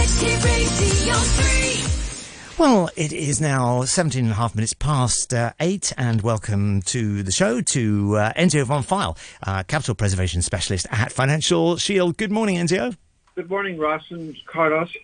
Hit 0.00 0.42
Radio 0.42 1.14
3. 1.14 2.56
Well, 2.58 2.88
it 2.96 3.12
is 3.12 3.38
now 3.38 3.84
17 3.84 4.24
and 4.24 4.32
a 4.32 4.34
half 4.34 4.54
minutes 4.54 4.72
past 4.72 5.34
uh, 5.34 5.52
8, 5.60 5.92
and 5.98 6.22
welcome 6.22 6.80
to 6.82 7.22
the 7.22 7.30
show 7.30 7.60
to 7.60 8.16
uh, 8.16 8.32
Enzio 8.32 8.64
von 8.64 8.82
Pfeil, 8.82 9.18
uh, 9.46 9.62
Capital 9.64 9.94
Preservation 9.94 10.40
Specialist 10.40 10.86
at 10.90 11.12
Financial 11.12 11.76
Shield. 11.76 12.16
Good 12.16 12.32
morning, 12.32 12.56
Enzio. 12.56 12.96
Good 13.40 13.48
morning, 13.48 13.78
Ross 13.78 14.02
and 14.10 14.36
Carlos. 14.44 14.94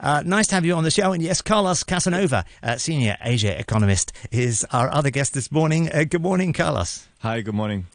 Uh, 0.00 0.20
nice 0.26 0.48
to 0.48 0.56
have 0.56 0.64
you 0.64 0.74
on 0.74 0.82
the 0.82 0.90
show. 0.90 1.12
And 1.12 1.22
yes, 1.22 1.40
Carlos 1.40 1.84
Casanova, 1.84 2.44
uh, 2.60 2.78
Senior 2.78 3.16
Asia 3.20 3.56
Economist, 3.56 4.12
is 4.32 4.66
our 4.72 4.90
other 4.90 5.10
guest 5.10 5.34
this 5.34 5.52
morning. 5.52 5.88
Uh, 5.92 6.02
good 6.02 6.20
morning, 6.20 6.52
Carlos. 6.52 7.06
Hi, 7.20 7.42
good 7.42 7.54
morning. 7.54 7.86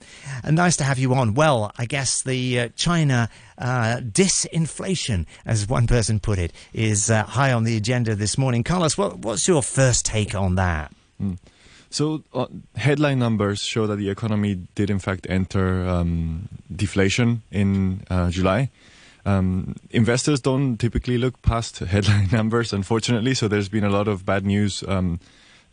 And 0.45 0.55
nice 0.55 0.77
to 0.77 0.85
have 0.85 0.97
you 0.97 1.13
on. 1.13 1.33
Well, 1.33 1.73
I 1.77 1.87
guess 1.87 2.23
the 2.23 2.57
uh, 2.57 2.69
China 2.77 3.29
uh, 3.57 3.97
disinflation, 4.01 5.25
as 5.45 5.67
one 5.67 5.87
person 5.87 6.21
put 6.21 6.39
it, 6.39 6.53
is 6.71 7.09
uh, 7.09 7.23
high 7.23 7.51
on 7.51 7.65
the 7.65 7.75
agenda 7.75 8.15
this 8.15 8.37
morning. 8.37 8.63
Carlos, 8.63 8.97
what, 8.97 9.17
what's 9.17 9.45
your 9.45 9.61
first 9.61 10.05
take 10.05 10.33
on 10.33 10.55
that? 10.55 10.93
So, 11.89 12.23
uh, 12.33 12.45
headline 12.77 13.19
numbers 13.19 13.59
show 13.59 13.87
that 13.87 13.97
the 13.97 14.09
economy 14.09 14.55
did, 14.73 14.89
in 14.89 14.99
fact, 14.99 15.27
enter 15.29 15.85
um, 15.85 16.47
deflation 16.73 17.41
in 17.51 18.05
uh, 18.09 18.29
July. 18.29 18.69
Um, 19.25 19.75
investors 19.91 20.41
don't 20.41 20.77
typically 20.77 21.17
look 21.17 21.41
past 21.41 21.79
headline 21.79 22.29
numbers, 22.31 22.73
unfortunately. 22.73 23.33
So, 23.33 23.47
there's 23.47 23.69
been 23.69 23.83
a 23.83 23.89
lot 23.89 24.07
of 24.07 24.25
bad 24.25 24.45
news 24.45 24.83
um, 24.87 25.19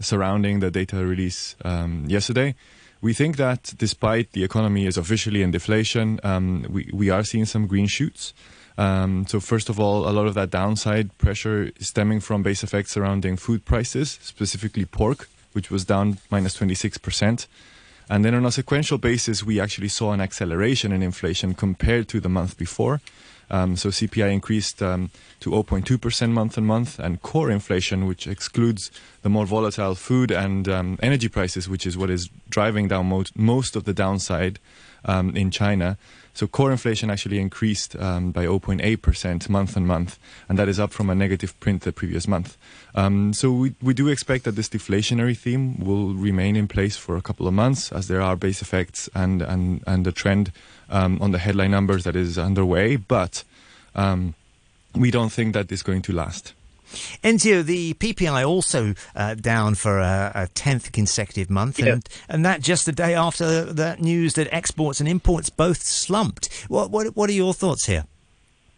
surrounding 0.01 0.61
the 0.61 0.71
data 0.71 1.05
release 1.05 1.57
um, 1.65 2.05
yesterday. 2.09 2.55
We 3.01 3.13
think 3.13 3.37
that 3.37 3.75
despite 3.77 4.33
the 4.33 4.43
economy 4.43 4.87
is 4.87 4.97
officially 4.97 5.43
in 5.43 5.53
deflation, 5.53 6.19
um, 6.25 6.67
we, 6.69 6.91
we 6.93 7.11
are 7.11 7.23
seeing 7.23 7.45
some 7.45 7.67
green 7.67 7.87
shoots. 7.87 8.35
Um, 8.77 9.27
so 9.27 9.41
first 9.41 9.69
of 9.69 9.79
all, 9.79 10.09
a 10.09 10.11
lot 10.11 10.27
of 10.27 10.35
that 10.35 10.51
downside 10.51 11.17
pressure 11.19 11.71
stemming 11.81 12.21
from 12.21 12.43
base 12.43 12.63
effects 12.63 12.93
surrounding 12.93 13.37
food 13.37 13.65
prices, 13.65 14.19
specifically 14.23 14.85
pork, 14.85 15.29
which 15.53 15.71
was 15.71 15.85
down 15.85 16.19
minus 16.31 16.57
26%. 16.57 17.47
And 18.11 18.25
then 18.25 18.35
on 18.35 18.47
a 18.47 18.53
sequential 18.53 18.99
basis, 18.99 19.45
we 19.45 19.61
actually 19.61 19.89
saw 19.89 20.13
an 20.13 20.21
acceleration 20.21 20.93
in 20.93 21.03
inflation 21.03 21.55
compared 21.55 22.09
to 22.09 22.21
the 22.21 22.29
month 22.29 22.57
before. 22.57 23.01
Um, 23.51 23.77
so 23.77 23.89
CPI 23.89 24.33
increased 24.33 24.83
um, 24.83 25.11
to 25.41 25.51
0.2% 25.51 26.31
month 26.31 26.59
on 26.59 26.65
month, 26.65 26.99
and 26.99 27.23
core 27.23 27.51
inflation, 27.51 28.07
which 28.07 28.27
excludes 28.27 28.91
the 29.23 29.29
more 29.29 29.47
volatile 29.47 29.95
food 29.95 30.31
and 30.31 30.69
um, 30.69 30.99
energy 31.03 31.29
prices, 31.29 31.69
which 31.69 31.87
is 31.87 31.97
what 31.97 32.11
is 32.11 32.29
driving 32.49 32.89
down 32.89 33.07
most, 33.35 33.77
of 33.77 33.85
the 33.85 33.95
downside 33.95 34.59
um, 35.05 35.37
in 35.37 35.51
China. 35.51 35.97
So 36.39 36.47
core 36.47 36.71
inflation 36.71 37.11
actually 37.11 37.41
increased 37.41 37.97
um, 37.97 38.31
by 38.31 38.47
0.8% 38.47 39.49
month 39.49 39.77
on 39.77 39.87
month, 39.87 40.21
and 40.49 40.57
that 40.57 40.69
is 40.69 40.79
up 40.79 40.93
from 40.93 41.11
a 41.11 41.15
negative 41.17 41.59
print 41.59 41.83
the 41.83 41.91
previous 41.91 42.29
month. 42.29 42.57
Um, 42.95 43.33
so 43.33 43.51
we, 43.51 43.75
we 43.83 43.93
do 43.93 44.07
expect 44.07 44.45
that 44.45 44.55
this 44.55 44.69
deflationary 44.69 45.37
theme 45.37 45.85
will 45.85 46.15
remain 46.15 46.55
in 46.55 46.69
place 46.69 46.97
for 46.97 47.17
a 47.17 47.23
couple 47.23 47.49
of 47.49 47.55
months 47.55 47.91
as 47.91 48.07
there 48.07 48.23
are 48.23 48.37
base 48.37 48.63
effects 48.63 49.11
and, 49.17 49.43
and, 49.43 49.83
and 49.85 50.07
the 50.07 50.13
trend 50.13 50.53
um, 50.91 51.19
on 51.21 51.33
the 51.33 51.39
headline 51.39 51.73
numbers 51.73 52.05
that 52.05 52.15
is 52.15 52.39
underway, 52.39 52.95
but 52.95 53.43
um, 53.97 54.35
we 54.95 55.11
don't 55.11 55.33
think 55.33 55.55
that 55.55 55.73
is 55.73 55.83
going 55.83 56.03
to 56.03 56.13
last. 56.13 56.55
Enzio, 57.23 57.63
the 57.65 57.95
PPI 57.95 58.47
also 58.47 58.95
uh, 59.15 59.35
down 59.35 59.75
for 59.75 59.99
a, 59.99 60.33
a 60.35 60.47
tenth 60.49 60.93
consecutive 60.93 61.51
month, 61.51 61.79
Yeah. 61.79 61.95
and 61.95 62.09
and 62.29 62.45
that 62.45 62.61
just 62.63 62.87
the 62.87 62.93
day 62.93 63.15
after 63.15 63.65
that 63.65 64.01
news 64.01 64.35
that 64.35 64.49
exports 64.53 65.01
and 65.01 65.09
imports 65.09 65.51
both 65.51 65.83
slumped. 65.83 66.53
What 66.69 66.91
what 66.91 67.09
what 67.17 67.29
are 67.31 67.35
your 67.35 67.55
thoughts 67.55 67.87
here? 67.87 68.05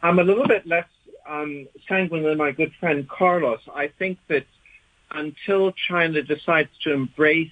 I'm 0.03 0.19
a 0.19 0.25
little 0.25 0.47
bit 0.47 0.67
less 0.67 0.89
um, 1.29 1.69
sanguine 1.89 2.23
than 2.23 2.39
my 2.39 2.53
good 2.53 2.73
friend 2.81 3.09
Carlos. 3.09 3.61
I 3.75 3.89
think 3.89 4.19
that 4.29 4.47
until 5.11 5.73
China 5.73 6.23
decides 6.23 6.71
to 6.85 6.93
embrace 6.93 7.51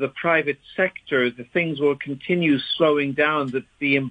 the 0.00 0.08
private 0.08 0.58
sector, 0.76 1.30
the 1.30 1.44
things 1.44 1.78
will 1.78 1.96
continue 1.96 2.58
slowing 2.76 3.12
down. 3.12 3.50
That 3.52 3.64
the 3.78 4.10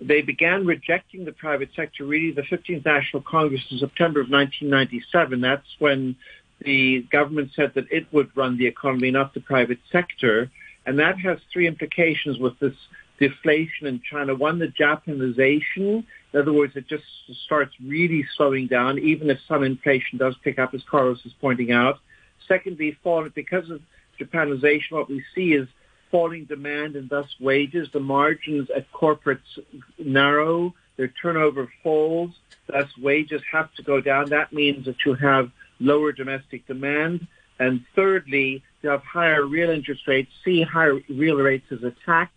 they 0.00 0.22
began 0.22 0.66
rejecting 0.66 1.24
the 1.24 1.32
private 1.32 1.70
sector 1.76 2.04
really 2.04 2.32
the 2.32 2.42
15th 2.42 2.84
National 2.84 3.22
Congress 3.22 3.62
in 3.70 3.78
September 3.78 4.20
of 4.20 4.30
1997. 4.30 5.40
That's 5.40 5.76
when 5.78 6.16
the 6.60 7.02
government 7.12 7.50
said 7.54 7.72
that 7.74 7.92
it 7.92 8.06
would 8.12 8.34
run 8.36 8.56
the 8.56 8.66
economy, 8.66 9.10
not 9.10 9.34
the 9.34 9.40
private 9.40 9.78
sector, 9.92 10.50
and 10.86 10.98
that 10.98 11.18
has 11.20 11.38
three 11.52 11.66
implications 11.66 12.38
with 12.38 12.58
this 12.58 12.74
deflation 13.18 13.86
in 13.86 14.00
China. 14.00 14.34
One, 14.34 14.58
the 14.58 14.68
Japanization. 14.68 16.04
In 16.32 16.40
other 16.40 16.52
words, 16.52 16.76
it 16.76 16.86
just 16.88 17.04
starts 17.44 17.74
really 17.82 18.24
slowing 18.36 18.66
down, 18.66 18.98
even 18.98 19.30
if 19.30 19.38
some 19.46 19.62
inflation 19.64 20.18
does 20.18 20.34
pick 20.42 20.58
up, 20.58 20.74
as 20.74 20.82
Carlos 20.90 21.24
is 21.24 21.32
pointing 21.40 21.72
out. 21.72 21.98
Secondly, 22.46 22.96
fall 23.02 23.28
because 23.34 23.70
of 23.70 23.80
Japanization, 24.18 24.92
what 24.92 25.08
we 25.08 25.24
see 25.34 25.54
is 25.54 25.68
falling 26.10 26.44
demand 26.44 26.96
and 26.96 27.08
thus 27.08 27.28
wages. 27.40 27.88
The 27.92 28.00
margins 28.00 28.68
at 28.70 28.90
corporates 28.92 29.58
narrow, 29.98 30.74
their 30.96 31.08
turnover 31.08 31.70
falls, 31.82 32.30
thus 32.66 32.88
wages 32.96 33.42
have 33.50 33.72
to 33.74 33.82
go 33.82 34.00
down. 34.00 34.30
That 34.30 34.52
means 34.52 34.86
that 34.86 35.04
you 35.04 35.14
have 35.14 35.50
lower 35.80 36.12
domestic 36.12 36.66
demand. 36.66 37.26
And 37.58 37.84
thirdly, 37.94 38.62
you 38.82 38.90
have 38.90 39.02
higher 39.02 39.44
real 39.44 39.70
interest 39.70 40.06
rates. 40.06 40.30
See 40.44 40.62
higher 40.62 41.00
real 41.08 41.36
rates 41.36 41.70
as 41.70 41.82
a 41.82 41.92
tax. 42.04 42.32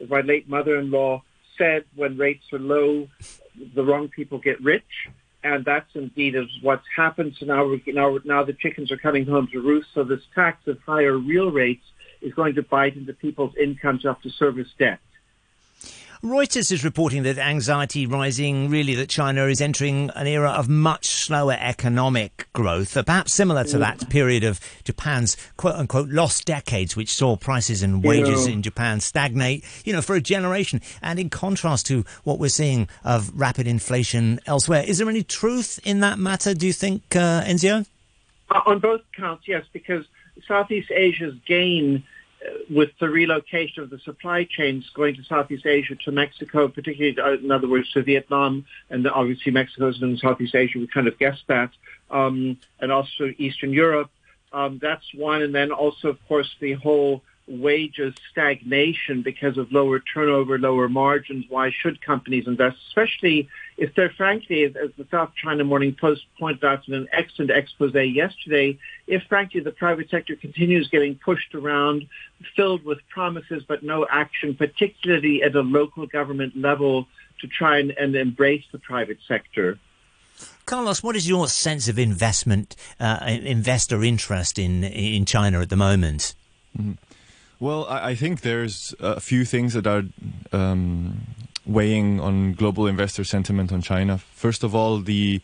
As 0.00 0.08
my 0.10 0.20
late 0.20 0.48
mother-in-law 0.48 1.22
said, 1.56 1.84
when 1.94 2.16
rates 2.16 2.52
are 2.52 2.58
low, 2.58 3.08
the 3.74 3.84
wrong 3.84 4.08
people 4.08 4.38
get 4.38 4.60
rich. 4.60 5.08
And 5.44 5.62
that's 5.64 5.90
indeed 5.94 6.34
is 6.34 6.46
what's 6.62 6.86
happened. 6.96 7.36
So 7.38 7.44
now, 7.46 7.70
now, 7.86 8.18
now 8.24 8.42
the 8.42 8.54
chickens 8.54 8.90
are 8.90 8.96
coming 8.96 9.26
home 9.26 9.46
to 9.52 9.60
roost. 9.60 9.88
So 9.94 10.02
this 10.02 10.22
tax 10.34 10.66
of 10.66 10.78
higher 10.84 11.18
real 11.18 11.50
rates 11.50 11.84
is 12.22 12.32
going 12.32 12.54
to 12.54 12.62
bite 12.62 12.96
into 12.96 13.12
people's 13.12 13.54
incomes 13.62 14.06
to 14.22 14.30
service 14.30 14.68
debt. 14.78 14.98
Reuters 16.24 16.72
is 16.72 16.82
reporting 16.84 17.22
that 17.24 17.36
anxiety 17.36 18.06
rising, 18.06 18.70
really 18.70 18.94
that 18.94 19.10
China 19.10 19.44
is 19.44 19.60
entering 19.60 20.08
an 20.16 20.26
era 20.26 20.52
of 20.52 20.70
much 20.70 21.04
slower 21.04 21.54
economic 21.60 22.46
growth, 22.54 22.94
perhaps 23.04 23.34
similar 23.34 23.62
to 23.64 23.76
that 23.76 24.08
period 24.08 24.42
of 24.42 24.58
Japan's 24.84 25.36
quote 25.58 25.74
unquote 25.74 26.08
lost 26.08 26.46
decades, 26.46 26.96
which 26.96 27.12
saw 27.12 27.36
prices 27.36 27.82
and 27.82 28.02
wages 28.02 28.46
Yeah. 28.46 28.54
in 28.54 28.62
Japan 28.62 29.00
stagnate, 29.00 29.64
you 29.84 29.92
know, 29.92 30.00
for 30.00 30.14
a 30.16 30.20
generation. 30.20 30.80
And 31.02 31.18
in 31.18 31.28
contrast 31.28 31.84
to 31.88 32.06
what 32.22 32.38
we're 32.38 32.48
seeing 32.48 32.88
of 33.04 33.30
rapid 33.38 33.66
inflation 33.66 34.40
elsewhere, 34.46 34.82
is 34.86 34.96
there 34.96 35.10
any 35.10 35.24
truth 35.24 35.78
in 35.84 36.00
that 36.00 36.18
matter, 36.18 36.54
do 36.54 36.66
you 36.66 36.72
think, 36.72 37.02
uh, 37.14 37.42
Enzio? 37.44 37.84
Uh, 38.50 38.60
On 38.64 38.78
both 38.78 39.02
counts, 39.14 39.46
yes, 39.46 39.66
because 39.74 40.06
Southeast 40.48 40.90
Asia's 40.90 41.34
gain 41.46 42.02
with 42.70 42.90
the 43.00 43.08
relocation 43.08 43.82
of 43.82 43.90
the 43.90 43.98
supply 43.98 44.44
chains 44.44 44.88
going 44.94 45.14
to 45.16 45.24
Southeast 45.24 45.66
Asia 45.66 45.94
to 46.04 46.12
Mexico, 46.12 46.68
particularly, 46.68 47.18
uh, 47.18 47.44
in 47.44 47.50
other 47.50 47.68
words, 47.68 47.90
to 47.92 48.02
Vietnam, 48.02 48.66
and 48.90 49.06
obviously 49.08 49.52
Mexico's 49.52 50.00
in 50.02 50.16
Southeast 50.18 50.54
Asia, 50.54 50.78
we 50.78 50.86
kind 50.86 51.08
of 51.08 51.18
guessed 51.18 51.44
that, 51.48 51.70
um, 52.10 52.58
and 52.80 52.92
also 52.92 53.32
Eastern 53.38 53.72
Europe. 53.72 54.10
Um, 54.52 54.78
that's 54.80 55.04
one, 55.14 55.42
and 55.42 55.54
then 55.54 55.72
also, 55.72 56.08
of 56.08 56.18
course, 56.28 56.54
the 56.60 56.74
whole 56.74 57.22
wages 57.46 58.14
stagnation 58.30 59.22
because 59.22 59.58
of 59.58 59.72
lower 59.72 59.98
turnover, 59.98 60.58
lower 60.58 60.88
margins. 60.88 61.44
Why 61.48 61.70
should 61.70 62.00
companies 62.00 62.46
invest, 62.46 62.78
especially 62.88 63.48
if 63.76 63.94
they're 63.94 64.10
frankly, 64.10 64.64
as, 64.64 64.76
as 64.76 64.90
the 64.96 65.06
South 65.10 65.32
China 65.34 65.64
Morning 65.64 65.96
Post 65.98 66.22
pointed 66.38 66.64
out 66.64 66.86
in 66.86 66.94
an 66.94 67.08
excellent 67.12 67.50
expose 67.50 67.94
yesterday, 67.94 68.78
if 69.06 69.22
frankly 69.24 69.60
the 69.60 69.72
private 69.72 70.10
sector 70.10 70.36
continues 70.36 70.88
getting 70.88 71.16
pushed 71.16 71.54
around, 71.54 72.06
filled 72.56 72.84
with 72.84 72.98
promises 73.08 73.64
but 73.66 73.82
no 73.82 74.06
action, 74.10 74.54
particularly 74.54 75.42
at 75.42 75.54
a 75.54 75.60
local 75.60 76.06
government 76.06 76.56
level 76.56 77.06
to 77.40 77.46
try 77.48 77.78
and, 77.78 77.90
and 77.92 78.14
embrace 78.14 78.64
the 78.72 78.78
private 78.78 79.18
sector. 79.26 79.78
Carlos, 80.66 81.02
what 81.02 81.14
is 81.14 81.28
your 81.28 81.48
sense 81.48 81.88
of 81.88 81.98
investment, 81.98 82.74
uh, 82.98 83.18
investor 83.26 84.02
interest 84.02 84.58
in 84.58 84.82
in 84.84 85.24
China 85.24 85.60
at 85.60 85.68
the 85.68 85.76
moment? 85.76 86.34
Well, 87.60 87.86
I, 87.86 88.10
I 88.10 88.14
think 88.14 88.40
there's 88.40 88.94
a 88.98 89.20
few 89.20 89.44
things 89.44 89.74
that 89.74 89.86
are 89.86 90.04
um, 90.52 91.20
weighing 91.66 92.20
on 92.20 92.52
global 92.52 92.86
investor 92.86 93.24
sentiment 93.24 93.72
on 93.72 93.82
China. 93.82 94.18
First 94.18 94.62
of 94.62 94.74
all, 94.74 94.98
the 94.98 95.40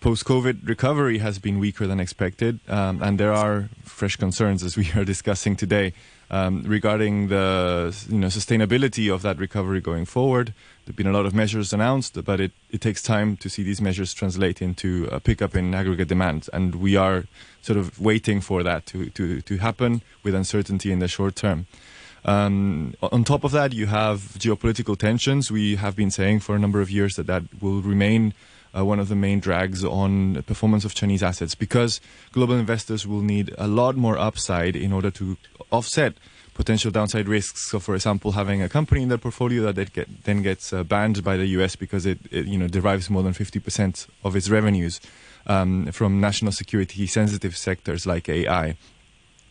post-COVID 0.00 0.68
recovery 0.68 1.18
has 1.18 1.38
been 1.38 1.58
weaker 1.58 1.86
than 1.86 1.98
expected, 1.98 2.60
um, 2.68 3.02
and 3.02 3.18
there 3.18 3.32
are 3.32 3.70
fresh 3.84 4.16
concerns, 4.16 4.62
as 4.62 4.76
we 4.76 4.90
are 4.96 5.04
discussing 5.04 5.56
today, 5.56 5.94
um, 6.30 6.62
regarding 6.64 7.28
the 7.28 7.96
you 8.08 8.18
know 8.18 8.26
sustainability 8.26 9.12
of 9.12 9.22
that 9.22 9.38
recovery 9.38 9.80
going 9.80 10.04
forward. 10.04 10.52
There've 10.84 10.96
been 10.96 11.06
a 11.06 11.12
lot 11.12 11.24
of 11.24 11.34
measures 11.34 11.72
announced, 11.72 12.22
but 12.24 12.38
it, 12.40 12.52
it 12.70 12.82
takes 12.82 13.02
time 13.02 13.38
to 13.38 13.48
see 13.48 13.62
these 13.62 13.80
measures 13.80 14.12
translate 14.12 14.60
into 14.60 15.08
a 15.10 15.20
pickup 15.20 15.56
in 15.56 15.74
aggregate 15.74 16.08
demand, 16.08 16.50
and 16.52 16.74
we 16.74 16.96
are 16.96 17.24
sort 17.62 17.78
of 17.78 17.98
waiting 17.98 18.42
for 18.42 18.62
that 18.62 18.84
to, 18.86 19.08
to, 19.10 19.40
to 19.40 19.56
happen 19.56 20.02
with 20.22 20.34
uncertainty 20.34 20.92
in 20.92 20.98
the 20.98 21.08
short 21.08 21.34
term. 21.34 21.66
Um, 22.24 22.94
on 23.02 23.24
top 23.24 23.44
of 23.44 23.52
that, 23.52 23.72
you 23.72 23.86
have 23.86 24.20
geopolitical 24.38 24.96
tensions. 24.96 25.50
We 25.50 25.76
have 25.76 25.94
been 25.94 26.10
saying 26.10 26.40
for 26.40 26.54
a 26.54 26.58
number 26.58 26.80
of 26.80 26.90
years 26.90 27.16
that 27.16 27.26
that 27.26 27.42
will 27.60 27.82
remain 27.82 28.32
uh, 28.76 28.84
one 28.84 28.98
of 28.98 29.08
the 29.08 29.14
main 29.14 29.40
drags 29.40 29.84
on 29.84 30.42
performance 30.44 30.84
of 30.84 30.94
Chinese 30.94 31.22
assets 31.22 31.54
because 31.54 32.00
global 32.32 32.56
investors 32.56 33.06
will 33.06 33.20
need 33.20 33.54
a 33.58 33.68
lot 33.68 33.96
more 33.96 34.18
upside 34.18 34.74
in 34.74 34.92
order 34.92 35.10
to 35.10 35.36
offset 35.70 36.14
potential 36.54 36.90
downside 36.90 37.28
risks. 37.28 37.62
So, 37.62 37.78
for 37.78 37.94
example, 37.94 38.32
having 38.32 38.62
a 38.62 38.68
company 38.68 39.02
in 39.02 39.08
their 39.08 39.18
portfolio 39.18 39.70
that 39.72 39.92
get, 39.92 40.24
then 40.24 40.42
gets 40.42 40.72
uh, 40.72 40.84
banned 40.84 41.22
by 41.22 41.36
the 41.36 41.46
U.S. 41.58 41.76
because 41.76 42.06
it, 42.06 42.18
it, 42.30 42.46
you 42.46 42.58
know 42.58 42.68
derives 42.68 43.10
more 43.10 43.22
than 43.22 43.32
50% 43.32 44.06
of 44.22 44.34
its 44.34 44.48
revenues 44.48 45.00
um, 45.46 45.86
from 45.92 46.20
national 46.20 46.52
security 46.52 47.06
sensitive 47.06 47.56
sectors 47.56 48.06
like 48.06 48.28
AI, 48.28 48.76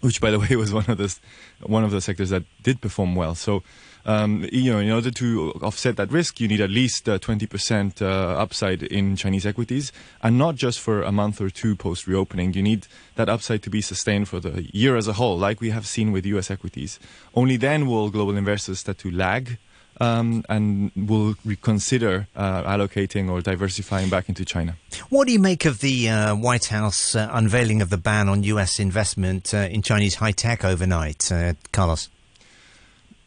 which, 0.03 0.19
by 0.21 0.31
the 0.31 0.39
way, 0.39 0.55
was 0.55 0.73
one 0.73 0.85
of 0.87 0.97
the 0.97 1.15
one 1.61 1.83
of 1.83 1.91
the 1.91 2.01
sectors 2.01 2.29
that 2.29 2.43
did 2.61 2.81
perform 2.81 3.15
well. 3.15 3.35
So 3.35 3.63
um, 4.05 4.47
you 4.51 4.71
know, 4.71 4.79
in 4.79 4.91
order 4.91 5.11
to 5.11 5.51
offset 5.61 5.95
that 5.95 6.11
risk, 6.11 6.41
you 6.41 6.47
need 6.47 6.59
at 6.59 6.69
least 6.69 7.07
uh, 7.07 7.19
20% 7.19 8.01
uh, 8.01 8.05
upside 8.05 8.83
in 8.83 9.15
Chinese 9.15 9.45
equities, 9.45 9.91
and 10.21 10.37
not 10.37 10.55
just 10.55 10.79
for 10.79 11.03
a 11.03 11.11
month 11.11 11.39
or 11.39 11.49
two 11.49 11.75
post 11.75 12.05
reopening. 12.05 12.53
You 12.53 12.63
need 12.63 12.87
that 13.15 13.29
upside 13.29 13.63
to 13.63 13.69
be 13.69 13.81
sustained 13.81 14.27
for 14.27 14.39
the 14.39 14.67
year 14.73 14.97
as 14.97 15.07
a 15.07 15.13
whole, 15.13 15.37
like 15.37 15.61
we 15.61 15.69
have 15.69 15.87
seen 15.87 16.11
with 16.11 16.25
U.S. 16.25 16.51
equities. 16.51 16.99
Only 17.33 17.55
then 17.55 17.87
will 17.87 18.09
global 18.09 18.35
investors 18.35 18.79
start 18.79 18.97
to 18.99 19.11
lag. 19.11 19.57
Um, 19.99 20.43
and 20.49 20.91
will 20.95 21.35
reconsider 21.45 22.27
uh, 22.35 22.63
allocating 22.63 23.29
or 23.29 23.41
diversifying 23.41 24.09
back 24.09 24.27
into 24.27 24.43
China. 24.43 24.75
What 25.09 25.27
do 25.27 25.33
you 25.33 25.39
make 25.39 25.65
of 25.65 25.79
the 25.79 26.09
uh, 26.09 26.35
White 26.35 26.65
House 26.65 27.15
uh, 27.15 27.29
unveiling 27.31 27.81
of 27.81 27.89
the 27.89 27.97
ban 27.97 28.27
on 28.27 28.43
U.S. 28.43 28.79
investment 28.79 29.53
uh, 29.53 29.69
in 29.69 29.83
Chinese 29.83 30.15
high 30.15 30.31
tech 30.31 30.65
overnight, 30.65 31.31
uh, 31.31 31.53
Carlos? 31.71 32.09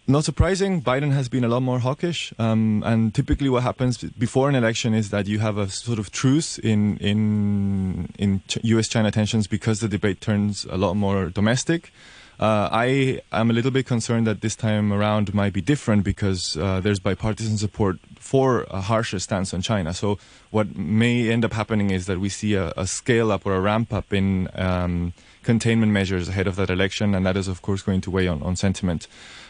Not 0.09 0.25
surprising, 0.25 0.83
Biden 0.83 1.11
has 1.13 1.29
been 1.29 1.43
a 1.43 1.49
lot 1.49 1.63
more 1.63 1.81
hawkish. 1.81 2.33
Um, 2.39 2.85
and 2.87 3.13
typically, 3.13 3.49
what 3.49 3.65
happens 3.65 3.99
before 3.99 4.49
an 4.49 4.55
election 4.55 4.95
is 4.95 5.11
that 5.11 5.27
you 5.27 5.41
have 5.41 5.59
a 5.59 5.69
sort 5.69 5.99
of 5.99 6.13
truce 6.13 6.59
in 6.59 6.97
in 6.99 8.09
in 8.17 8.41
U.S.-China 8.63 9.11
tensions 9.11 9.49
because 9.49 9.81
the 9.81 9.89
debate 9.89 10.21
turns 10.21 10.65
a 10.67 10.77
lot 10.77 10.95
more 10.95 11.29
domestic. 11.29 11.93
Uh, 12.38 12.69
I 12.71 13.21
am 13.33 13.50
a 13.50 13.55
little 13.55 13.71
bit 13.71 13.87
concerned 13.87 14.27
that 14.27 14.43
this 14.43 14.55
time 14.55 14.93
around 14.93 15.33
might 15.33 15.55
be 15.55 15.62
different 15.62 16.05
because 16.05 16.56
uh, 16.56 16.81
there's 16.81 16.99
bipartisan 16.99 17.56
support 17.56 17.99
for 18.19 18.67
a 18.71 18.83
harsher 18.83 19.19
stance 19.19 19.55
on 19.55 19.62
China. 19.62 19.94
So 19.94 20.19
what 20.50 20.77
may 20.77 21.31
end 21.31 21.44
up 21.44 21.55
happening 21.55 21.91
is 21.91 22.06
that 22.06 22.21
we 22.21 22.29
see 22.29 22.55
a, 22.55 22.73
a 22.77 22.87
scale 22.87 23.33
up 23.33 23.47
or 23.47 23.55
a 23.55 23.61
ramp 23.61 23.93
up 23.93 24.12
in 24.12 24.49
um, 24.55 25.15
containment 25.43 25.93
measures 25.93 26.29
ahead 26.29 26.47
of 26.47 26.56
that 26.56 26.69
election, 26.69 27.15
and 27.15 27.25
that 27.25 27.37
is 27.37 27.49
of 27.49 27.62
course 27.62 27.83
going 27.83 28.03
to 28.03 28.11
weigh 28.11 28.29
on, 28.29 28.43
on 28.43 28.56
sentiment. 28.56 29.06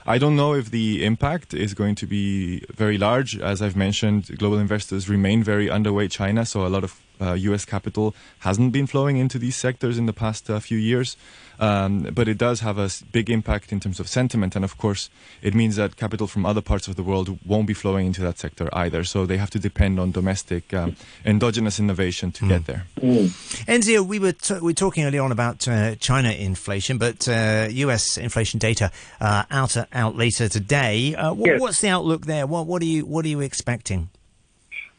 I 0.06 0.19
don't 0.19 0.37
know 0.37 0.55
if 0.55 0.71
the 0.71 1.05
impact 1.05 1.55
is 1.55 1.75
going 1.75 1.97
to 1.97 2.06
be 2.06 2.61
very 2.73 2.99
large. 2.99 3.37
As 3.41 3.61
I've 3.61 3.75
mentioned, 3.75 4.39
global 4.39 4.59
investors 4.59 5.09
remain 5.09 5.43
very 5.43 5.67
underweight 5.67 6.12
China, 6.12 6.47
so 6.47 6.65
a 6.65 6.69
lot 6.69 6.85
of 6.85 7.00
uh, 7.21 7.33
U.S. 7.33 7.65
capital 7.65 8.15
hasn't 8.41 8.73
been 8.73 8.87
flowing 8.87 9.17
into 9.17 9.39
these 9.39 9.57
sectors 9.57 9.99
in 9.99 10.07
the 10.07 10.13
past 10.13 10.51
uh, 10.51 10.59
few 10.61 10.79
years. 10.79 11.17
Um, 11.59 12.03
but 12.13 12.29
it 12.29 12.37
does 12.37 12.61
have 12.61 12.79
a 12.79 12.91
big 13.13 13.31
impact 13.31 13.73
in 13.73 13.81
terms 13.81 13.99
of 13.99 14.09
sentiment, 14.09 14.57
and 14.57 14.65
of 14.65 14.77
course, 14.77 15.09
it 15.41 15.55
means 15.55 15.77
that 15.77 15.97
capital 15.97 16.27
from 16.27 16.45
other 16.45 16.61
parts 16.61 16.87
of 16.87 16.97
the 16.97 17.03
world 17.03 17.39
won't 17.47 17.67
be 17.67 17.73
flowing 17.73 18.07
into 18.07 18.21
that 18.21 18.39
sector 18.39 18.69
either. 18.75 19.05
So 19.05 19.25
they 19.25 19.39
have 19.39 19.49
to 19.51 19.59
depend 19.59 19.99
on 19.99 20.13
domestic 20.13 20.75
um, 20.75 20.97
endogenous 21.25 21.81
innovation 21.81 22.31
to 22.33 22.45
mm. 22.45 22.49
get 22.49 22.67
there. 22.67 22.85
Mm. 23.01 23.29
Enzio, 23.67 24.07
we 24.07 24.19
were 24.19 24.33
t- 24.33 24.55
we 24.55 24.61
were 24.61 24.73
talking 24.75 25.05
earlier 25.05 25.23
on 25.23 25.33
about 25.33 25.67
uh, 25.67 25.95
China 25.95 26.31
inflation, 26.31 26.99
but 26.99 27.27
U.S. 27.27 28.19
Uh, 28.19 28.21
inflation 28.21 28.59
data 28.59 28.91
uh, 29.21 29.45
out 29.51 29.77
out 29.93 30.17
later 30.17 30.49
today. 30.49 31.15
Uh, 31.15 31.31
w- 31.31 31.53
yes. 31.53 31.61
What's 31.61 31.81
the 31.81 31.89
outlook 31.89 32.27
there? 32.27 32.47
What 32.47 32.67
what 32.67 32.83
are 32.83 32.87
you 32.87 33.07
what 33.07 33.25
are 33.25 33.29
you 33.29 33.41
expecting? 33.41 34.11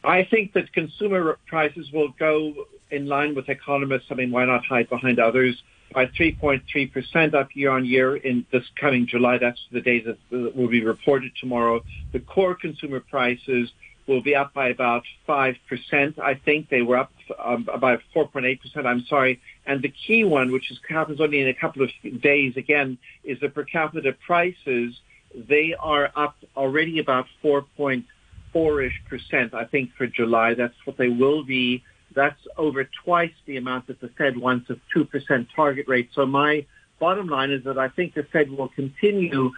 I 0.04 0.24
think 0.24 0.52
that 0.52 0.72
consumer 0.72 1.38
prices 1.46 1.90
will 1.92 2.14
go 2.18 2.54
in 2.90 3.06
line 3.06 3.34
with 3.34 3.48
economists. 3.48 4.06
I 4.10 4.14
mean, 4.14 4.30
why 4.30 4.44
not 4.44 4.64
hide 4.64 4.88
behind 4.88 5.18
others? 5.18 5.60
By 5.92 6.06
3.3% 6.06 7.34
up 7.34 7.48
year 7.54 7.70
on 7.70 7.84
year 7.84 8.16
in 8.16 8.46
this 8.52 8.64
coming 8.78 9.06
July. 9.06 9.38
That's 9.38 9.60
the 9.72 9.80
date 9.80 10.04
that 10.04 10.18
will 10.54 10.68
be 10.68 10.84
reported 10.84 11.32
tomorrow. 11.40 11.82
The 12.12 12.20
core 12.20 12.54
consumer 12.54 13.00
prices 13.00 13.70
will 14.06 14.22
be 14.22 14.34
up 14.34 14.54
by 14.54 14.68
about 14.68 15.04
5%. 15.28 16.18
I 16.18 16.34
think 16.34 16.68
they 16.68 16.82
were 16.82 16.96
up 16.96 17.12
um, 17.42 17.68
about 17.72 18.00
4.8%. 18.14 18.58
I'm 18.86 19.04
sorry. 19.06 19.40
And 19.66 19.82
the 19.82 19.92
key 20.06 20.24
one, 20.24 20.50
which 20.52 20.70
is, 20.70 20.78
happens 20.88 21.20
only 21.20 21.40
in 21.40 21.48
a 21.48 21.54
couple 21.54 21.82
of 21.82 21.90
days 22.22 22.56
again, 22.56 22.98
is 23.24 23.38
the 23.40 23.48
per 23.48 23.64
capita 23.64 24.14
prices. 24.26 24.98
They 25.34 25.74
are 25.78 26.10
up 26.16 26.36
already 26.56 26.98
about 26.98 27.26
4.4 27.44 28.04
four-ish 28.52 29.02
percent, 29.08 29.54
I 29.54 29.64
think, 29.64 29.92
for 29.94 30.06
July. 30.06 30.54
That's 30.54 30.74
what 30.84 30.96
they 30.96 31.08
will 31.08 31.44
be. 31.44 31.84
That's 32.14 32.40
over 32.56 32.88
twice 33.04 33.32
the 33.46 33.56
amount 33.56 33.86
that 33.88 34.00
the 34.00 34.08
Fed 34.08 34.36
wants 34.38 34.70
of 34.70 34.80
2% 34.96 35.46
target 35.54 35.86
rate. 35.88 36.10
So 36.14 36.26
my 36.26 36.64
bottom 36.98 37.28
line 37.28 37.50
is 37.50 37.64
that 37.64 37.78
I 37.78 37.88
think 37.88 38.14
the 38.14 38.22
Fed 38.22 38.50
will 38.50 38.68
continue 38.68 39.52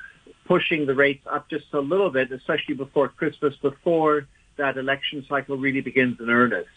pushing 0.47 0.87
the 0.87 0.95
rates 0.95 1.25
up 1.31 1.49
just 1.49 1.67
a 1.73 1.81
little 1.81 2.11
bit, 2.11 2.33
especially 2.33 2.75
before 2.75 3.09
Christmas, 3.09 3.55
before 3.63 4.27
that 4.57 4.77
election 4.77 5.25
cycle 5.29 5.57
really 5.57 5.81
begins 5.81 6.21
in 6.21 6.29
earnest. 6.29 6.69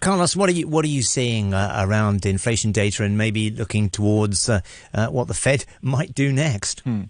Carlos, 0.00 0.36
what 0.36 0.48
are 0.48 0.52
you 0.52 0.68
what 0.68 0.84
are 0.84 0.88
you 0.88 1.02
seeing 1.02 1.54
uh, 1.54 1.84
around 1.86 2.26
inflation 2.26 2.72
data 2.72 3.04
and 3.04 3.18
maybe 3.18 3.50
looking 3.50 3.90
towards 3.90 4.48
uh, 4.48 4.60
uh, 4.92 5.06
what 5.08 5.28
the 5.28 5.34
Fed 5.34 5.64
might 5.82 6.14
do 6.14 6.32
next? 6.32 6.80
Hmm. 6.80 7.04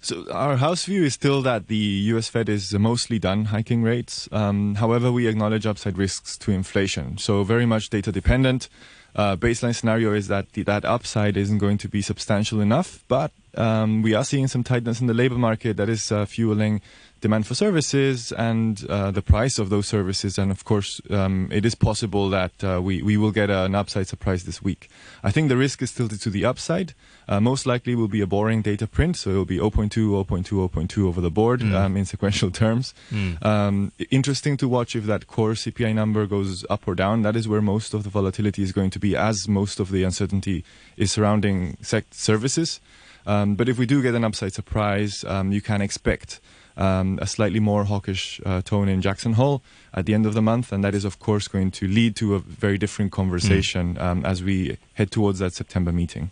So 0.00 0.24
our 0.30 0.56
house 0.56 0.84
view 0.84 1.04
is 1.04 1.14
still 1.14 1.42
that 1.42 1.66
the 1.68 1.76
U.S. 2.14 2.28
Fed 2.28 2.48
is 2.48 2.72
mostly 2.74 3.18
done 3.18 3.46
hiking 3.46 3.82
rates. 3.82 4.28
Um, 4.30 4.76
however, 4.76 5.10
we 5.10 5.26
acknowledge 5.26 5.66
upside 5.66 5.98
risks 5.98 6.36
to 6.38 6.52
inflation. 6.52 7.18
So 7.18 7.42
very 7.42 7.66
much 7.66 7.90
data 7.90 8.12
dependent. 8.12 8.68
Uh, 9.16 9.34
baseline 9.34 9.74
scenario 9.74 10.12
is 10.12 10.28
that 10.28 10.52
the, 10.52 10.62
that 10.64 10.84
upside 10.84 11.36
isn't 11.36 11.58
going 11.58 11.78
to 11.78 11.88
be 11.88 12.02
substantial 12.02 12.60
enough, 12.60 13.02
but 13.08 13.32
um, 13.56 14.02
we 14.02 14.12
are 14.12 14.24
seeing 14.24 14.46
some 14.46 14.62
tightness 14.62 15.00
in 15.00 15.06
the 15.06 15.14
labor 15.14 15.38
market 15.38 15.78
that 15.78 15.88
is 15.88 16.12
uh, 16.12 16.26
fueling 16.26 16.82
demand 17.26 17.44
for 17.44 17.56
services 17.56 18.30
and 18.50 18.86
uh, 18.88 19.10
the 19.10 19.20
price 19.20 19.58
of 19.58 19.68
those 19.68 19.88
services. 19.88 20.38
And 20.38 20.52
of 20.52 20.64
course, 20.64 21.00
um, 21.10 21.48
it 21.50 21.64
is 21.66 21.74
possible 21.74 22.30
that 22.30 22.52
uh, 22.62 22.80
we, 22.80 23.02
we 23.02 23.16
will 23.16 23.32
get 23.32 23.50
an 23.50 23.74
upside 23.74 24.06
surprise 24.06 24.44
this 24.44 24.62
week. 24.62 24.88
I 25.24 25.32
think 25.32 25.48
the 25.48 25.56
risk 25.56 25.82
is 25.82 25.92
tilted 25.92 26.20
to 26.20 26.30
the 26.30 26.44
upside. 26.44 26.94
Uh, 27.28 27.40
most 27.40 27.66
likely 27.66 27.96
will 27.96 28.12
be 28.18 28.20
a 28.20 28.28
boring 28.28 28.62
data 28.62 28.86
print, 28.86 29.16
so 29.16 29.30
it 29.30 29.34
will 29.34 29.44
be 29.44 29.58
0.2, 29.58 29.90
0.2, 29.90 30.70
0.2 30.70 31.04
over 31.04 31.20
the 31.20 31.30
board 31.30 31.60
mm. 31.62 31.74
um, 31.74 31.96
in 31.96 32.04
sequential 32.04 32.52
terms. 32.52 32.94
Mm. 33.10 33.44
Um, 33.44 33.92
interesting 34.10 34.56
to 34.58 34.68
watch 34.68 34.94
if 34.94 35.04
that 35.06 35.26
core 35.26 35.54
CPI 35.54 35.92
number 35.96 36.26
goes 36.26 36.64
up 36.70 36.86
or 36.86 36.94
down. 36.94 37.22
That 37.22 37.34
is 37.34 37.48
where 37.48 37.60
most 37.60 37.92
of 37.92 38.04
the 38.04 38.10
volatility 38.10 38.62
is 38.62 38.70
going 38.70 38.90
to 38.90 39.00
be, 39.00 39.16
as 39.16 39.48
most 39.48 39.80
of 39.80 39.90
the 39.90 40.04
uncertainty 40.04 40.64
is 40.96 41.10
surrounding 41.10 41.76
sec- 41.82 42.12
services. 42.12 42.78
Um, 43.26 43.56
but 43.56 43.68
if 43.68 43.76
we 43.78 43.86
do 43.86 44.00
get 44.00 44.14
an 44.14 44.22
upside 44.22 44.52
surprise, 44.52 45.24
um, 45.24 45.50
you 45.50 45.60
can 45.60 45.82
expect 45.82 46.38
um, 46.76 47.18
a 47.22 47.26
slightly 47.26 47.60
more 47.60 47.84
hawkish 47.84 48.40
uh, 48.44 48.62
tone 48.62 48.88
in 48.88 49.00
Jackson 49.00 49.34
Hole 49.34 49.62
at 49.94 50.06
the 50.06 50.14
end 50.14 50.26
of 50.26 50.34
the 50.34 50.42
month, 50.42 50.72
and 50.72 50.84
that 50.84 50.94
is, 50.94 51.04
of 51.04 51.18
course, 51.18 51.48
going 51.48 51.70
to 51.72 51.88
lead 51.88 52.16
to 52.16 52.34
a 52.34 52.38
very 52.38 52.78
different 52.78 53.12
conversation 53.12 53.94
mm. 53.94 54.02
um, 54.02 54.24
as 54.24 54.42
we 54.42 54.76
head 54.94 55.10
towards 55.10 55.38
that 55.38 55.54
September 55.54 55.92
meeting. 55.92 56.30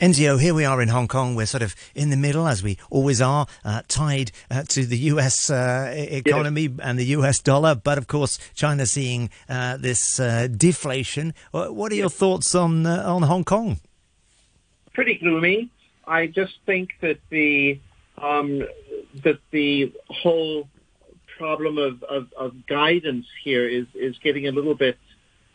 Enzio, 0.00 0.40
here 0.40 0.54
we 0.54 0.64
are 0.64 0.82
in 0.82 0.88
Hong 0.88 1.08
Kong. 1.08 1.34
We're 1.34 1.46
sort 1.46 1.62
of 1.62 1.74
in 1.94 2.10
the 2.10 2.16
middle, 2.16 2.46
as 2.46 2.62
we 2.62 2.78
always 2.90 3.20
are, 3.20 3.46
uh, 3.64 3.82
tied 3.88 4.32
uh, 4.50 4.64
to 4.68 4.84
the 4.84 4.98
US 4.98 5.50
uh, 5.50 5.92
economy 5.96 6.62
yes. 6.62 6.80
and 6.82 6.98
the 6.98 7.06
US 7.06 7.40
dollar. 7.40 7.74
But 7.74 7.98
of 7.98 8.06
course, 8.06 8.38
China 8.54 8.86
seeing 8.86 9.30
uh, 9.48 9.76
this 9.76 10.20
uh, 10.20 10.48
deflation. 10.48 11.32
What 11.52 11.92
are 11.92 11.96
your 11.96 12.10
thoughts 12.10 12.54
on 12.54 12.86
on 12.86 13.22
Hong 13.22 13.44
Kong? 13.44 13.78
Pretty 14.92 15.14
gloomy. 15.14 15.70
I 16.06 16.26
just 16.26 16.58
think 16.66 16.90
that 17.00 17.18
the 17.30 17.80
um, 18.18 18.66
that 19.22 19.38
the 19.50 19.92
whole 20.08 20.68
problem 21.38 21.78
of, 21.78 22.02
of, 22.04 22.32
of, 22.32 22.66
guidance 22.66 23.26
here 23.44 23.68
is, 23.68 23.86
is 23.94 24.16
getting 24.18 24.46
a 24.46 24.52
little 24.52 24.74
bit 24.74 24.98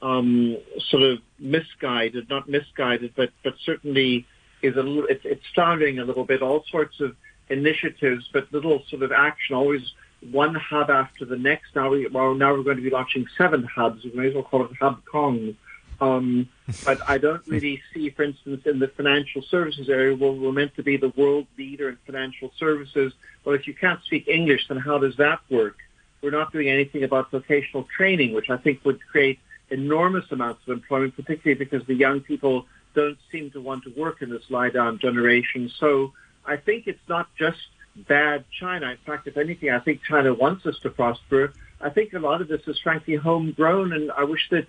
um, 0.02 0.58
sort 0.90 1.04
of 1.04 1.20
misguided, 1.40 2.30
not 2.30 2.48
misguided, 2.48 3.14
but, 3.16 3.32
but 3.44 3.56
certainly 3.64 4.26
is 4.62 4.76
a 4.76 4.84
little, 4.84 5.06
it's, 5.06 5.26
it's 5.26 5.46
starting 5.52 6.00
a 6.00 6.06
little 6.06 6.24
bit, 6.24 6.42
all 6.42 6.64
sorts 6.70 7.00
of 7.00 7.16
initiatives, 7.50 8.30
but 8.32 8.52
little 8.54 8.84
sort 8.90 9.02
of 9.02 9.12
action, 9.12 9.56
always 9.56 9.94
one 10.30 10.56
hub 10.56 10.90
after 10.90 11.26
the 11.26 11.38
next. 11.38 11.76
Now 11.76 11.90
we, 11.90 12.08
well, 12.08 12.34
now 12.36 12.54
we're 12.54 12.64
going 12.64 12.78
to 12.78 12.84
be 12.84 12.90
launching 12.90 13.28
seven 13.38 13.64
hubs. 13.64 14.04
We 14.04 14.12
may 14.12 14.28
as 14.28 14.36
well 14.36 14.44
call 14.44 14.66
it 14.66 14.72
Hub 14.80 15.04
Kong. 15.06 15.56
Um, 16.02 16.50
but 16.84 16.98
I 17.08 17.20
don't 17.20 17.46
really 17.48 17.80
see, 17.94 18.10
for 18.10 18.24
instance, 18.24 18.66
in 18.66 18.80
the 18.80 18.88
financial 18.88 19.44
services 19.44 19.88
area, 19.88 20.16
where 20.16 20.32
we're 20.32 20.52
meant 20.52 20.76
to 20.76 20.84
be 20.84 20.98
the 20.98 21.14
world 21.16 21.46
leader 21.58 21.90
in 21.90 21.98
financial 22.08 22.52
services. 22.58 23.14
Well, 23.46 23.54
if 23.56 23.68
you 23.68 23.76
can't 23.76 24.04
speak 24.04 24.28
English, 24.28 24.68
then 24.68 24.78
how 24.78 24.98
does 24.98 25.16
that 25.18 25.40
work? 25.50 25.78
We're 26.22 26.32
not 26.32 26.52
doing 26.52 26.70
anything 26.70 27.04
about 27.04 27.30
vocational 27.30 27.88
training, 27.96 28.34
which 28.34 28.50
I 28.50 28.58
think 28.58 28.84
would 28.84 29.00
create 29.12 29.40
enormous 29.70 30.26
amounts 30.32 30.62
of 30.68 30.74
employment, 30.74 31.16
particularly 31.16 31.58
because 31.58 31.86
the 31.86 31.96
young 31.96 32.20
people 32.20 32.66
don't 32.96 33.18
seem 33.32 33.52
to 33.52 33.62
want 33.62 33.84
to 33.84 33.92
work 33.96 34.22
in 34.22 34.30
this 34.30 34.44
lie-down 34.50 35.00
generation. 35.00 35.72
So 35.80 36.14
I 36.46 36.58
think 36.58 36.88
it's 36.88 37.08
not 37.08 37.28
just 37.36 37.60
bad 37.96 38.44
China. 38.60 38.90
In 38.90 38.98
fact, 39.06 39.28
if 39.28 39.38
anything, 39.38 39.70
I 39.70 39.80
think 39.80 40.02
China 40.04 40.34
wants 40.34 40.66
us 40.66 40.78
to 40.80 40.90
prosper. 40.90 41.54
I 41.80 41.90
think 41.90 42.14
a 42.14 42.20
lot 42.20 42.42
of 42.42 42.48
this 42.48 42.62
is 42.68 42.80
frankly 42.80 43.16
homegrown, 43.16 43.94
and 43.94 44.12
I 44.12 44.24
wish 44.24 44.50
that 44.50 44.68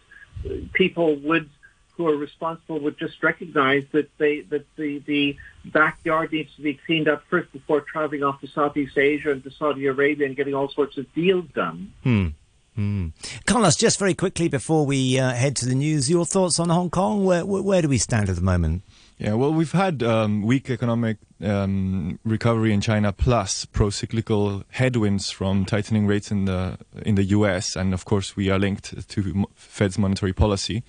people 0.73 1.17
would 1.17 1.49
who 1.97 2.09
are 2.09 2.17
responsible 2.17 2.81
would 2.81 2.99
just 2.99 3.23
recognize 3.23 3.85
that 3.93 4.09
they 4.19 4.41
that 4.41 4.65
the 4.77 4.99
the 5.01 5.37
backyard 5.65 6.33
needs 6.33 6.55
to 6.57 6.63
be 6.63 6.75
cleaned 6.87 7.09
up 7.09 7.23
first 7.29 7.53
before 7.53 7.81
traveling 7.81 8.23
off 8.23 8.41
to 8.41 8.47
Southeast 8.49 8.97
Asia 8.97 9.31
and 9.31 9.45
to 9.45 9.51
Saudi 9.51 9.87
Arabia 9.87 10.27
and 10.27 10.37
getting 10.37 10.55
all 10.55 10.69
sorts 10.69 10.97
of 10.97 11.13
deals 11.15 11.45
done. 11.55 11.93
Hmm. 12.03 12.29
Hmm. 12.75 13.09
Carlos, 13.45 13.77
just 13.77 13.99
very 13.99 14.15
quickly 14.15 14.49
before 14.49 14.87
we 14.87 15.19
uh, 15.19 15.33
head 15.33 15.57
to 15.57 15.67
the 15.67 15.75
news, 15.75 16.09
your 16.09 16.25
thoughts 16.25 16.59
on 16.59 16.71
Hong 16.71 16.89
Kong? 16.89 17.25
Where, 17.25 17.45
where, 17.45 17.83
do 17.83 17.89
we 17.89 17.99
stand 17.99 18.31
at 18.31 18.37
the 18.37 18.43
moment? 18.43 18.83
Yeah, 19.19 19.35
well, 19.35 19.53
we've 19.53 19.73
had 19.73 20.03
um, 20.03 20.43
weak 20.43 20.71
economic 20.71 21.19
um, 21.43 22.19
recovery 22.25 22.73
in 22.73 22.81
China, 22.81 23.13
plus 23.13 23.67
pro-cyclical 23.67 24.65
headwinds 24.71 25.31
from 25.31 25.67
tightening 25.67 26.07
rates 26.07 26.31
in 26.31 26.47
the 26.47 26.79
in 27.03 27.15
the 27.15 27.25
U.S., 27.25 27.77
and 27.77 27.93
of 27.93 28.05
course, 28.07 28.37
we 28.37 28.49
are 28.49 28.59
linked 28.59 29.09
to 29.09 29.47
Fed's 29.55 29.99
monetary 29.99 30.33
policy. 30.33 30.83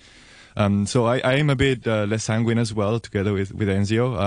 Um, 0.56 0.86
so 0.86 1.04
I, 1.04 1.18
I, 1.18 1.34
am 1.34 1.50
a 1.50 1.56
bit 1.56 1.86
uh, 1.86 2.04
less 2.04 2.24
sanguine 2.24 2.58
as 2.58 2.72
well, 2.72 2.98
together 2.98 3.32
with 3.32 3.52
with 3.54 3.68
Enzio. 3.68 4.18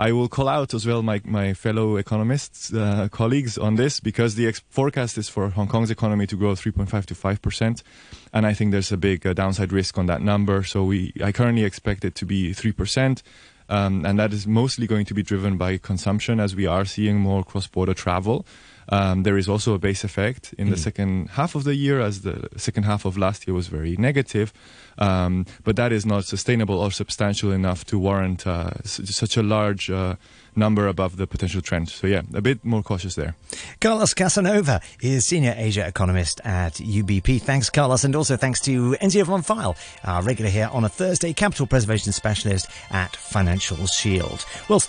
I 0.00 0.12
will 0.12 0.28
call 0.28 0.48
out 0.48 0.72
as 0.72 0.86
well 0.86 1.02
my, 1.02 1.20
my 1.26 1.52
fellow 1.52 1.96
economists, 1.96 2.72
uh, 2.72 3.08
colleagues 3.12 3.58
on 3.58 3.76
this 3.76 4.00
because 4.00 4.34
the 4.34 4.46
ex- 4.46 4.62
forecast 4.70 5.18
is 5.18 5.28
for 5.28 5.50
Hong 5.50 5.68
Kong's 5.68 5.90
economy 5.90 6.26
to 6.28 6.36
grow 6.36 6.52
3.5 6.52 7.04
to 7.04 7.14
5 7.14 7.42
percent, 7.42 7.82
and 8.32 8.46
I 8.46 8.54
think 8.54 8.72
there's 8.72 8.90
a 8.90 8.96
big 8.96 9.26
uh, 9.26 9.34
downside 9.34 9.72
risk 9.72 9.98
on 9.98 10.06
that 10.06 10.22
number. 10.22 10.64
So 10.64 10.84
we, 10.84 11.12
I 11.22 11.32
currently 11.32 11.64
expect 11.64 12.06
it 12.06 12.14
to 12.14 12.24
be 12.24 12.54
3 12.54 12.72
percent. 12.72 13.22
Um, 13.68 14.04
and 14.04 14.18
that 14.18 14.32
is 14.32 14.48
mostly 14.48 14.88
going 14.88 15.04
to 15.04 15.14
be 15.14 15.22
driven 15.22 15.56
by 15.56 15.76
consumption 15.76 16.40
as 16.40 16.56
we 16.56 16.66
are 16.66 16.84
seeing 16.84 17.20
more 17.20 17.44
cross-border 17.44 17.94
travel. 17.94 18.44
Um, 18.90 19.22
there 19.22 19.38
is 19.38 19.48
also 19.48 19.74
a 19.74 19.78
base 19.78 20.04
effect 20.04 20.52
in 20.58 20.68
mm. 20.68 20.70
the 20.70 20.76
second 20.76 21.30
half 21.30 21.54
of 21.54 21.64
the 21.64 21.74
year, 21.74 22.00
as 22.00 22.22
the 22.22 22.48
second 22.56 22.84
half 22.84 23.04
of 23.04 23.16
last 23.16 23.46
year 23.46 23.54
was 23.54 23.68
very 23.68 23.96
negative. 23.96 24.52
Um, 24.98 25.46
but 25.64 25.76
that 25.76 25.92
is 25.92 26.04
not 26.04 26.24
sustainable 26.24 26.78
or 26.78 26.90
substantial 26.90 27.52
enough 27.52 27.84
to 27.86 27.98
warrant 27.98 28.46
uh, 28.46 28.82
such 28.84 29.36
a 29.36 29.42
large 29.42 29.90
uh, 29.90 30.16
number 30.56 30.88
above 30.88 31.16
the 31.16 31.26
potential 31.26 31.62
trend. 31.62 31.88
So 31.88 32.06
yeah, 32.06 32.22
a 32.34 32.40
bit 32.40 32.64
more 32.64 32.82
cautious 32.82 33.14
there. 33.14 33.34
Carlos 33.80 34.12
Casanova 34.14 34.80
is 35.00 35.24
senior 35.24 35.54
Asia 35.56 35.86
economist 35.86 36.40
at 36.44 36.74
UBP. 36.74 37.40
Thanks, 37.40 37.70
Carlos, 37.70 38.04
and 38.04 38.14
also 38.16 38.36
thanks 38.36 38.60
to 38.62 38.96
Enzio 39.00 39.24
von 39.24 39.42
Pfeil, 39.42 39.76
our 40.04 40.22
regular 40.22 40.50
here 40.50 40.68
on 40.72 40.84
a 40.84 40.88
Thursday, 40.88 41.32
capital 41.32 41.66
preservation 41.66 42.12
specialist 42.12 42.68
at 42.90 43.14
Financial 43.16 43.86
Shield. 43.86 44.44
Well. 44.68 44.78